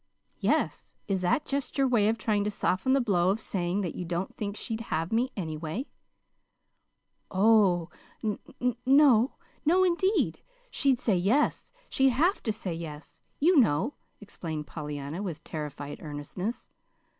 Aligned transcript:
"Yes. 0.39 0.95
Is 1.07 1.21
that 1.21 1.45
just 1.45 1.77
your 1.77 1.87
way 1.87 2.07
of 2.07 2.17
trying 2.17 2.43
to 2.43 2.49
soften 2.49 2.93
the 2.93 2.99
blow 2.99 3.29
of 3.29 3.39
saying 3.39 3.81
that 3.81 3.93
you 3.93 4.03
don't 4.03 4.33
think 4.33 4.57
she'd 4.57 4.81
have 4.89 5.11
me, 5.11 5.31
anyway?" 5.37 5.85
"Oh, 7.29 7.91
n 8.23 8.39
no 8.83 9.33
no, 9.63 9.83
indeed. 9.83 10.39
She'd 10.71 10.97
say 10.97 11.15
yes 11.17 11.71
she'd 11.87 12.09
HAVE 12.09 12.41
to 12.41 12.51
say 12.51 12.73
yes, 12.73 13.21
you 13.39 13.59
know," 13.59 13.93
explained 14.19 14.65
Pollyanna, 14.65 15.21
with 15.21 15.43
terrified 15.43 15.99
earnestness. 16.01 16.71